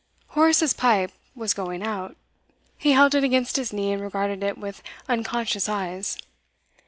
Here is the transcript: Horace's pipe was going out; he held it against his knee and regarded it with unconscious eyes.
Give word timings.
Horace's 0.29 0.73
pipe 0.73 1.11
was 1.35 1.53
going 1.53 1.83
out; 1.83 2.17
he 2.75 2.93
held 2.93 3.13
it 3.13 3.23
against 3.23 3.55
his 3.55 3.71
knee 3.71 3.91
and 3.93 4.01
regarded 4.01 4.41
it 4.41 4.57
with 4.57 4.81
unconscious 5.07 5.69
eyes. 5.69 6.17